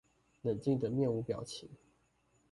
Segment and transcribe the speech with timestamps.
[0.41, 1.69] 冷靜地面無表情